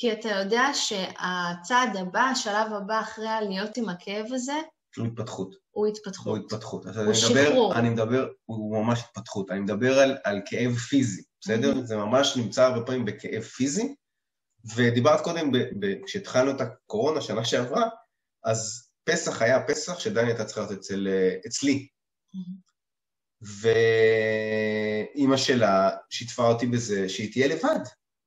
[0.00, 4.60] כי אתה יודע שהצעד הבא, השלב הבא אחרי להיות עם הכאב הזה,
[4.96, 5.54] הוא התפתחות.
[5.70, 6.26] הוא התפתחות.
[6.26, 6.84] הוא התפתחות.
[6.84, 7.68] הוא אני שחרור.
[7.68, 9.50] מדבר, אני מדבר, הוא ממש התפתחות.
[9.50, 11.72] אני מדבר על, על כאב פיזי, בסדר?
[11.72, 11.82] Mm-hmm.
[11.84, 13.94] זה ממש נמצא הרבה פעמים בכאב פיזי.
[14.76, 15.50] ודיברת קודם,
[16.06, 17.88] כשהתחלנו את הקורונה, שנה שעברה,
[18.44, 21.08] אז פסח היה פסח שדני הייתה צריכה להיות אצל,
[21.46, 21.88] אצלי.
[22.34, 22.70] Mm-hmm.
[25.16, 27.80] ואימא שלה שיתפה אותי בזה שהיא תהיה לבד.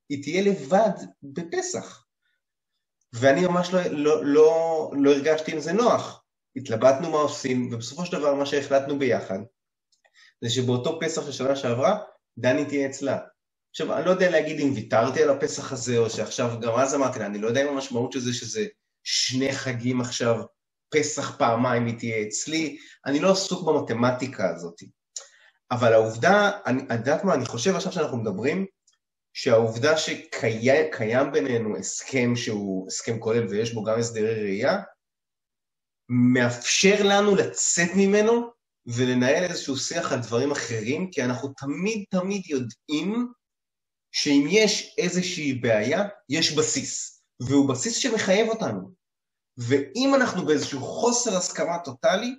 [0.08, 0.90] היא תהיה לבד
[1.22, 2.04] בפסח.
[3.12, 6.24] ואני ממש לא, לא, לא, לא הרגשתי עם זה נוח.
[6.56, 9.38] התלבטנו מה עושים, ובסופו של דבר מה שהחלטנו ביחד,
[10.40, 11.98] זה שבאותו פסח של שנה שעברה,
[12.38, 13.18] דני תהיה אצלה.
[13.70, 17.18] עכשיו, אני לא יודע להגיד אם ויתרתי על הפסח הזה, או שעכשיו, גם אז אמרתי
[17.18, 18.66] לה, אני לא יודע אם המשמעות של זה שזה
[19.04, 20.36] שני חגים עכשיו,
[20.94, 24.80] פסח פעמיים היא תהיה אצלי, אני לא עסוק במתמטיקה הזאת.
[25.70, 28.66] אבל העובדה, אני יודעת מה, אני חושב עכשיו שאנחנו מדברים,
[29.32, 34.82] שהעובדה שקיים בינינו הסכם שהוא הסכם כולל ויש בו גם הסדרי ראייה,
[36.08, 38.50] מאפשר לנו לצאת ממנו
[38.86, 43.32] ולנהל איזשהו שיח על דברים אחרים, כי אנחנו תמיד תמיד יודעים
[44.12, 49.03] שאם יש איזושהי בעיה, יש בסיס, והוא בסיס שמחייב אותנו.
[49.58, 52.34] ואם אנחנו באיזשהו חוסר הסכמה טוטאלי,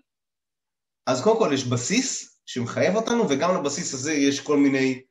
[1.08, 5.02] אז קודם כל יש בסיס שמחייב אותנו, וגם לבסיס הזה יש כל מיני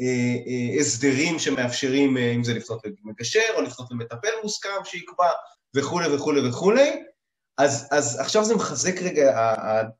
[0.00, 5.30] אה, אה, הסדרים שמאפשרים, אה, אם זה לפנות למגשר או לפנות למטפל מוסכם שיקבע
[5.76, 6.90] וכולי וכולי וכולי.
[7.58, 9.54] אז, אז עכשיו זה מחזק רגע,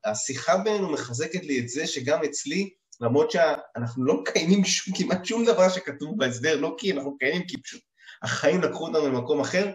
[0.05, 2.71] השיחה בינינו מחזקת לי את זה שגם אצלי,
[3.01, 7.63] למרות שאנחנו לא מקיימים שום, כמעט שום דבר שכתוב בהסדר, לא כי אנחנו מקיימים, כי
[7.63, 7.83] פשוט
[8.23, 9.73] החיים לקחו אותנו למקום אחר,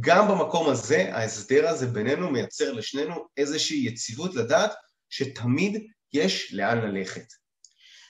[0.00, 4.72] גם במקום הזה, ההסדר הזה בינינו מייצר לשנינו איזושהי יציבות לדעת
[5.10, 7.26] שתמיד יש לאן ללכת.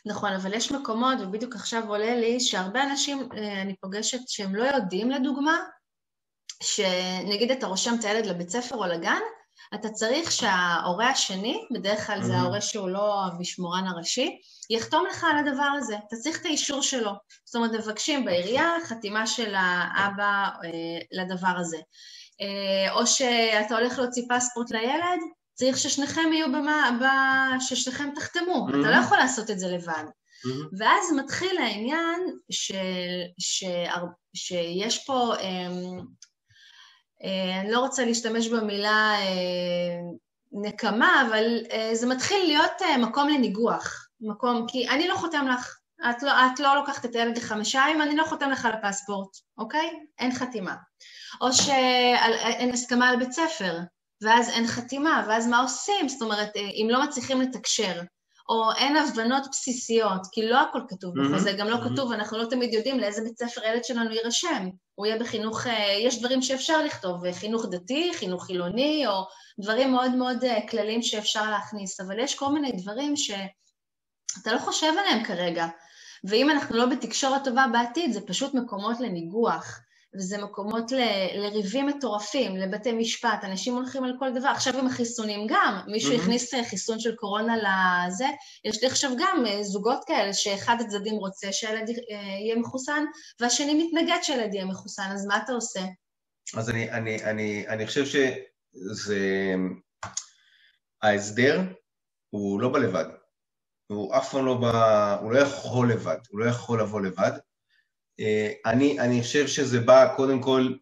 [0.07, 4.65] נכון, אבל יש מקומות, ובדיוק עכשיו עולה לי, שהרבה אנשים, אה, אני פוגשת, שהם לא
[4.65, 5.59] יודעים, לדוגמה,
[6.63, 9.21] שנגיד אתה רושם את הילד לבית ספר או לגן,
[9.75, 14.39] אתה צריך שההורה השני, בדרך כלל זה ההורה שהוא לא המשמורן הראשי,
[14.71, 15.97] יחתום לך על הדבר הזה.
[16.09, 17.13] אתה צריך את האישור שלו.
[17.45, 20.71] זאת אומרת, מבקשים בעירייה חתימה של האבא אה,
[21.13, 21.79] לדבר הזה.
[22.41, 25.21] אה, או שאתה הולך להוציא פספורט לילד,
[25.55, 27.05] צריך ששניכם יהיו במה, ב...
[27.61, 28.81] ששניכם תחתמו, mm-hmm.
[28.81, 30.05] אתה לא יכול לעשות את זה לבד.
[30.05, 30.77] Mm-hmm.
[30.79, 32.73] ואז מתחיל העניין ש...
[33.39, 33.65] ש...
[34.35, 36.01] שיש פה, אמ,
[37.61, 39.99] אני לא רוצה להשתמש במילה אה,
[40.53, 45.79] נקמה, אבל אה, זה מתחיל להיות מקום לניגוח, מקום, כי אני לא חותם לך,
[46.11, 49.29] את לא, את לא לוקחת את הילד לחמישה ימים, אני לא חותם לך על הפספורט,
[49.59, 49.91] אוקיי?
[50.19, 50.75] אין חתימה.
[51.41, 53.79] או שאין הסכמה על בית ספר,
[54.23, 56.09] ואז אין חתימה, ואז מה עושים?
[56.09, 58.01] זאת אומרת, אה, אם לא מצליחים לתקשר,
[58.49, 61.29] או אין הבנות בסיסיות, כי לא הכל כתוב mm-hmm.
[61.29, 61.93] בחוזה, גם לא mm-hmm.
[61.93, 64.69] כתוב, אנחנו לא תמיד יודעים לאיזה בית ספר הילד שלנו יירשם.
[64.99, 69.13] הוא יהיה בחינוך, אה, יש דברים שאפשר לכתוב, אה, חינוך דתי, חינוך חילוני, או
[69.61, 75.25] דברים מאוד מאוד כלליים שאפשר להכניס, אבל יש כל מיני דברים שאתה לא חושב עליהם
[75.25, 75.67] כרגע.
[76.25, 79.81] ואם אנחנו לא בתקשורת טובה בעתיד, זה פשוט מקומות לניגוח.
[80.15, 81.01] וזה מקומות ל,
[81.35, 84.49] לריבים מטורפים, לבתי משפט, אנשים הולכים על כל דבר.
[84.49, 86.21] עכשיו עם החיסונים גם, מישהו mm-hmm.
[86.21, 88.27] הכניס אה, חיסון של קורונה לזה,
[88.65, 93.05] יש לי עכשיו גם אה, זוגות כאלה שאחד הצדדים רוצה שהילד אה, יהיה מחוסן,
[93.41, 95.81] והשני מתנגד שהילד יהיה מחוסן, אז מה אתה עושה?
[96.57, 99.55] אז אני, אני, אני, אני חושב שזה...
[101.03, 101.61] ההסדר
[102.31, 103.05] הוא לא בא לבד.
[103.87, 107.33] הוא אף פעם לא בא, הוא לא יכול לבד, הוא לא יכול לבוא לבד.
[108.21, 110.75] אה, אני, אני חושב שזה בא קודם כל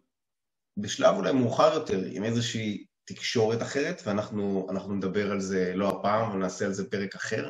[0.77, 6.39] בשלב אולי מאוחר יותר, עם איזושהי תקשורת אחרת, ואנחנו נדבר על זה לא הפעם, אבל
[6.39, 7.49] נעשה על זה פרק אחר.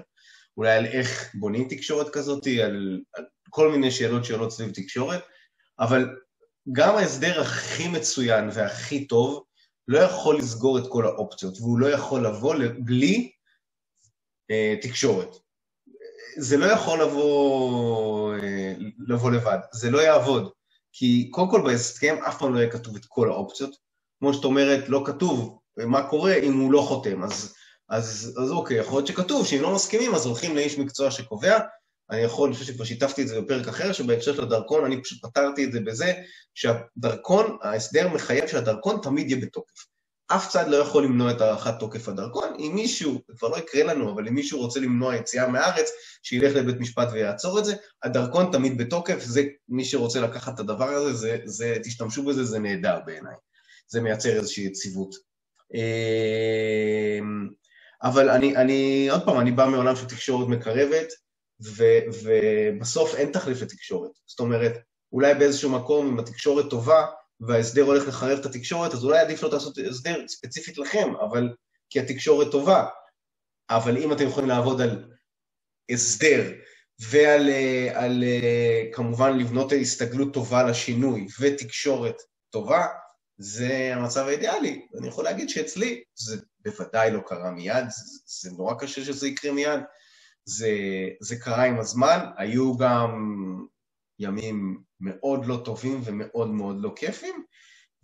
[0.58, 5.24] אולי על איך בונים תקשורת כזאת, על, על כל מיני שאלות שעולות סביב תקשורת,
[5.80, 6.10] אבל
[6.72, 9.44] גם ההסדר הכי מצוין והכי טוב
[9.88, 13.32] לא יכול לסגור את כל האופציות, והוא לא יכול לבוא בלי
[14.52, 15.36] אה, תקשורת.
[16.38, 18.74] זה לא יכול לבוא, אה,
[19.08, 20.50] לבוא לבד, זה לא יעבוד.
[20.94, 23.76] כי קודם כל בהסכם אף פעם לא יהיה כתוב את כל האופציות.
[24.20, 27.24] כמו שאת אומרת, לא כתוב מה קורה אם הוא לא חותם.
[27.24, 27.54] אז,
[27.90, 31.60] אז, אז אוקיי, יכול להיות שכתוב שאם לא מסכימים אז הולכים לאיש מקצוע שקובע.
[32.10, 35.26] אני יכול, אני חושב שכבר שיתפתי את זה בפרק אחר, שבהקשר של הדרכון אני פשוט
[35.26, 36.14] פתרתי את זה בזה
[36.54, 39.86] שהדרכון, ההסדר מחייב שהדרכון תמיד יהיה בתוקף.
[40.28, 42.54] אף צד לא יכול למנוע את הארכת תוקף הדרכון.
[42.60, 45.90] אם מישהו, זה כבר לא יקרה לנו, אבל אם מישהו רוצה למנוע יציאה מהארץ,
[46.24, 47.76] שילך לבית משפט ויעצור את זה.
[48.04, 52.60] הדרכון תמיד בתוקף, זה, מי שרוצה לקחת את הדבר הזה, זה, זה, תשתמשו בזה, זה
[52.60, 53.36] נהדר בעיניי.
[53.88, 55.16] זה מייצר איזושהי יציבות.
[55.74, 57.48] אמ,
[58.04, 61.08] אבל אני, אני, עוד פעם, אני בא מעולם של תקשורת מקרבת,
[61.66, 61.84] ו,
[62.24, 64.12] ובסוף אין תחליף לתקשורת.
[64.26, 64.78] זאת אומרת,
[65.12, 67.06] אולי באיזשהו מקום, אם התקשורת טובה,
[67.42, 71.50] וההסדר הולך לחרב את התקשורת, אז אולי עדיף לא לעשות הסדר ספציפית לכם, אבל
[71.90, 72.86] כי התקשורת טובה.
[73.70, 75.12] אבל אם אתם יכולים לעבוד על
[75.92, 76.54] הסדר
[77.00, 77.50] ועל
[77.94, 78.24] על,
[78.94, 82.16] כמובן לבנות הסתגלות טובה לשינוי ותקשורת
[82.50, 82.86] טובה,
[83.38, 84.88] זה המצב האידיאלי.
[85.00, 89.52] אני יכול להגיד שאצלי זה בוודאי לא קרה מיד, זה, זה נורא קשה שזה יקרה
[89.52, 89.80] מיד.
[90.46, 90.70] זה,
[91.22, 93.12] זה קרה עם הזמן, היו גם
[94.20, 97.44] ימים מאוד לא טובים ומאוד מאוד לא כיפים,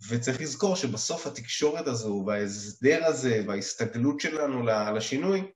[0.08, 4.62] וצריך לזכור שבסוף התקשורת הזו וההסדר הזה וההסתגלות שלנו
[4.96, 5.52] לשינוי,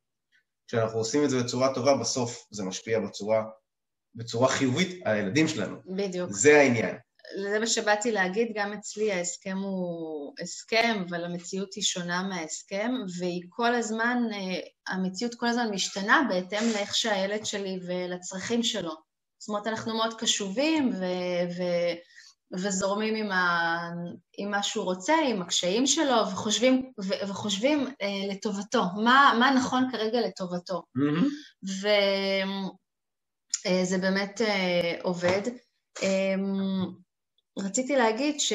[0.68, 3.44] כשאנחנו עושים את זה בצורה טובה, בסוף זה משפיע בצורה,
[4.14, 5.76] בצורה חיובית על הילדים שלנו.
[5.96, 6.30] בדיוק.
[6.32, 6.96] זה העניין.
[7.52, 13.42] זה מה שבאתי להגיד, גם אצלי ההסכם הוא הסכם, אבל המציאות היא שונה מההסכם, והיא
[13.48, 19.07] כל הזמן, אה, המציאות כל הזמן משתנה בהתאם לאיך שהילד שלי ולצרכים שלו.
[19.38, 21.94] זאת אומרת, אנחנו מאוד קשובים ו- ו-
[22.52, 23.90] וזורמים עם, ה-
[24.38, 29.88] עם מה שהוא רוצה, עם הקשיים שלו, וחושבים, ו- וחושבים אה, לטובתו, מה, מה נכון
[29.92, 30.82] כרגע לטובתו.
[30.98, 31.24] Mm-hmm.
[33.66, 35.42] וזה אה, באמת אה, עובד.
[36.02, 36.34] אה,
[37.58, 38.52] רציתי להגיד ש...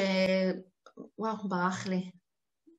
[1.17, 2.11] וואו, ברח לי.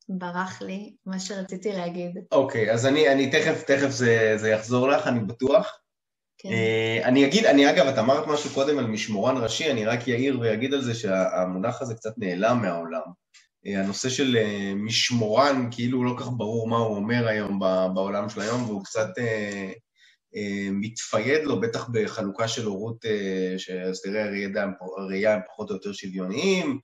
[0.08, 2.18] ברח לי מה שרציתי להגיד.
[2.32, 5.78] אוקיי, okay, אז אני, אני תכף, תכף זה, זה יחזור לך, אני בטוח.
[6.38, 6.49] כן.
[6.49, 10.40] Uh, אני אגיד, אני אגב, את אמרת משהו קודם על משמורן ראשי, אני רק אעיר
[10.40, 13.01] ואגיד על זה שהמונח הזה קצת נעלם מהעולם.
[13.66, 17.61] Uh, הנושא של uh, משמורן, כאילו לא כך ברור מה הוא אומר היום
[17.94, 19.09] בעולם של היום, והוא קצת
[20.73, 23.05] מתפייד לו, בטח בחלוקה של הורות,
[23.59, 26.79] שהסדרי הראייה הם פחות או יותר שוויוניים,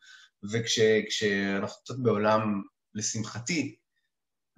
[0.52, 2.62] וכשאנחנו קצת בעולם,
[2.94, 3.76] לשמחתי,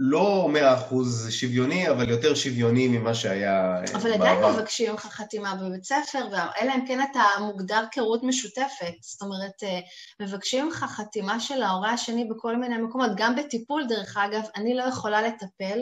[0.05, 3.99] לא מאה אחוז שוויוני, אבל יותר שוויוני ממה שהיה בעבר.
[3.99, 6.27] אבל עדיין מבקשים לך חתימה בבית ספר,
[6.61, 8.95] אלא אם כן אתה מוגדר כרות משותפת.
[9.01, 9.81] זאת אומרת, אה,
[10.21, 13.11] מבקשים לך חתימה של ההורה השני בכל מיני מקומות.
[13.17, 15.81] גם בטיפול, דרך אגב, אני לא יכולה לטפל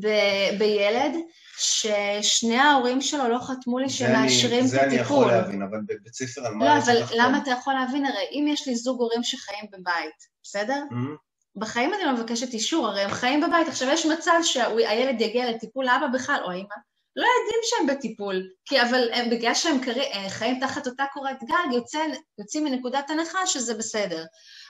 [0.00, 1.12] ב- בילד
[1.58, 4.80] ששני ההורים שלו לא חתמו לי שמאשרים את הטיפול.
[4.80, 6.64] זה אני יכול להבין, אבל בבית ספר על מה...
[6.64, 8.06] לא, אבל למה אתה יכול להבין?
[8.06, 10.82] הרי אם יש לי זוג הורים שחיים בבית, בסדר?
[10.90, 11.27] Mm-hmm.
[11.56, 13.68] בחיים אני לא מבקשת אישור, הרי הם חיים בבית.
[13.68, 16.76] עכשיו, יש מצב שהילד יגיע לטיפול אבא בכלל, או אמא,
[17.16, 21.42] לא יודעים שהם בטיפול, כי אבל הם, בגלל שהם קרי, אה, חיים תחת אותה קורת
[21.42, 21.98] גג, יוצא,
[22.38, 24.24] יוצאים מנקודת הנחה שזה בסדר.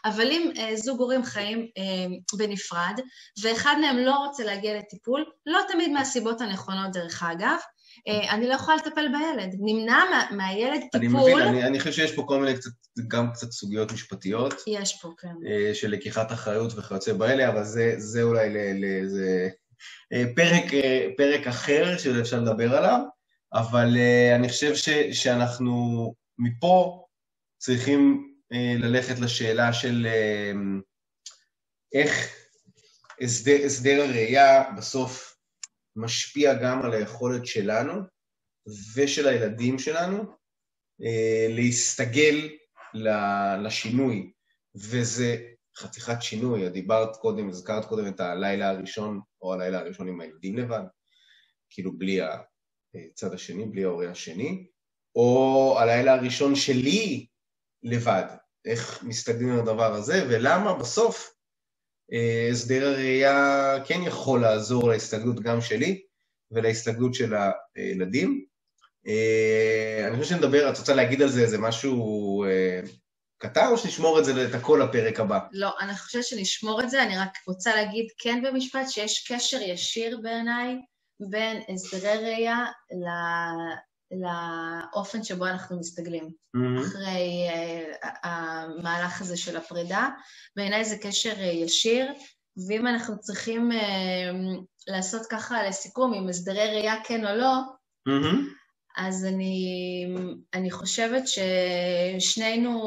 [0.05, 3.01] אבל אם אה, זוג הורים חיים אה, בנפרד,
[3.43, 8.55] ואחד מהם לא רוצה להגיע לטיפול, לא תמיד מהסיבות הנכונות דרך אגב, אה, אני לא
[8.55, 9.57] יכולה לטפל בילד.
[9.59, 10.99] נמנע מה, מהילד טיפול...
[10.99, 12.71] אני מבין, אני, אני חושב שיש פה כל מיני קצת,
[13.09, 14.55] גם קצת סוגיות משפטיות.
[14.67, 15.35] יש פה, כן.
[15.47, 19.49] אה, של לקיחת אחריות וכיוצא באלה, אבל זה, זה אולי לאיזה
[20.13, 20.65] אה, פרק,
[21.17, 23.01] פרק אחר שאפשר לדבר עליו,
[23.53, 23.97] אבל
[24.35, 27.05] אני חושב ש, שאנחנו מפה
[27.59, 28.33] צריכים
[28.79, 30.07] ללכת לשאלה של
[31.95, 32.29] איך
[33.21, 35.38] הסדר, הסדר הראייה בסוף
[35.99, 38.03] משפיע גם על היכולת שלנו
[38.95, 40.19] ושל הילדים שלנו
[41.03, 42.49] אה, להסתגל
[43.65, 44.33] לשינוי,
[44.75, 45.37] וזה
[45.77, 46.69] חתיכת שינוי.
[46.69, 50.83] דיברת קודם, הזכרת קודם את הלילה הראשון, או הלילה הראשון עם הילדים לבד,
[51.71, 52.21] כאילו בלי
[53.13, 54.67] הצד השני, בלי ההורה השני,
[55.15, 57.27] או הלילה הראשון שלי
[57.83, 58.25] לבד,
[58.65, 61.38] איך מסתגלים על הדבר הזה, ולמה בסוף
[62.51, 66.03] הסדר הראייה כן יכול לעזור להסתגלות גם שלי
[66.51, 67.35] ולהסתגלות של
[67.77, 68.45] הילדים.
[69.07, 72.81] אה, אני חושב שנדבר, את רוצה להגיד על זה איזה משהו אה,
[73.39, 75.39] קטן, או שנשמור את זה את הכל לפרק הבא?
[75.53, 80.21] לא, אני חושבת שנשמור את זה, אני רק רוצה להגיד כן במשפט שיש קשר ישיר
[80.23, 80.77] בעיניי
[81.31, 82.65] בין הסדרי ראייה
[84.11, 86.81] לאופן שבו אנחנו מסתגלים mm-hmm.
[86.81, 90.09] אחרי uh, המהלך הזה של הפרידה.
[90.57, 92.13] בעיניי זה קשר uh, ישיר,
[92.69, 93.75] ואם אנחנו צריכים uh,
[94.89, 97.55] לעשות ככה לסיכום, אם הסדרי ראייה כן או לא,
[98.09, 98.37] mm-hmm.
[98.97, 100.07] אז אני,
[100.55, 101.23] אני חושבת
[102.19, 102.83] ששנינו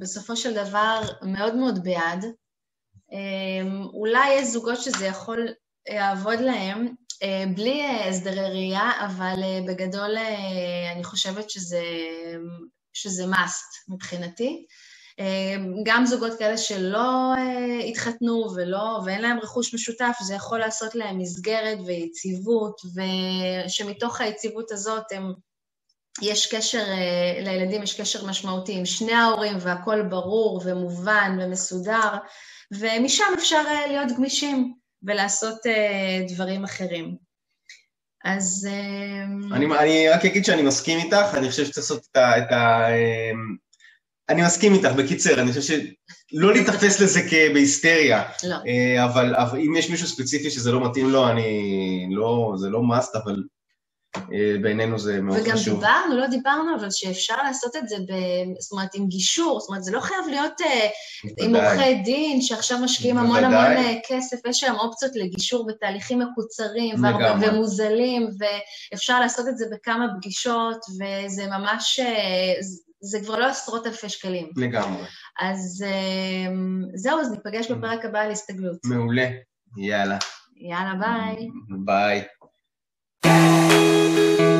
[0.00, 2.24] בסופו של דבר מאוד מאוד בעד.
[3.94, 5.48] אולי יש זוגות שזה יכול
[5.88, 6.94] לעבוד להם,
[7.54, 10.16] בלי אה, הסדרי ראייה, אבל אה, בגדול
[10.94, 11.82] אני חושבת שזה,
[12.92, 14.66] שזה must מבחינתי.
[15.84, 17.32] גם זוגות כאלה שלא
[17.88, 22.80] התחתנו ולא, ואין להם רכוש משותף, זה יכול לעשות להם מסגרת ויציבות,
[23.66, 25.32] ושמתוך היציבות הזאת הם,
[26.22, 26.84] יש קשר,
[27.44, 32.10] לילדים יש קשר משמעותי עם שני ההורים והכול ברור ומובן ומסודר,
[32.72, 34.81] ומשם אפשר להיות גמישים.
[35.04, 37.16] ולעשות uh, דברים אחרים.
[38.24, 38.68] אז...
[38.70, 39.54] Uh...
[39.54, 42.38] אני, אני רק אגיד שאני מסכים איתך, אני חושב שצריך לעשות את ה...
[42.38, 43.36] את ה uh,
[44.28, 45.76] אני מסכים איתך, בקיצר, אני חושב
[46.32, 48.22] שלא להיתפס לזה כבהיסטריה.
[48.44, 48.56] לא.
[49.04, 53.18] אבל, אבל אם יש מישהו ספציפי שזה לא מתאים לו, אני לא, זה לא must,
[53.24, 53.42] אבל
[54.62, 55.78] בעינינו זה מאוד וגם חשוב.
[55.78, 58.12] וגם דיברנו, לא דיברנו, אבל שאפשר לעשות את זה, ב,
[58.60, 62.78] זאת אומרת, עם גישור, זאת אומרת, זה לא חייב להיות uh, עם עורכי דין, שעכשיו
[62.78, 69.48] משקיעים המון המון uh, כסף, יש היום אופציות לגישור בתהליכים מקוצרים והרבה, ומוזלים, ואפשר לעשות
[69.48, 72.00] את זה בכמה פגישות, וזה ממש,
[73.00, 74.50] זה כבר לא עשרות אלפי שקלים.
[74.56, 75.02] לגמרי.
[75.40, 75.84] אז
[76.94, 78.76] זהו, אז ניפגש בפרק הבא על הסתגלות.
[78.84, 79.28] מעולה,
[79.76, 80.18] יאללה.
[80.56, 81.48] יאללה, ביי.
[81.84, 82.22] ביי.
[84.14, 84.51] Thank you.